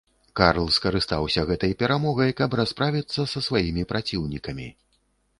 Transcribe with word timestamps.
Карл 0.37 0.69
скарыстаўся 0.75 1.41
гэтай 1.49 1.75
перамогай, 1.83 2.31
каб 2.39 2.55
расправіцца 2.59 3.25
са 3.33 3.39
сваімі 3.49 3.83
праціўнікамі. 3.91 4.67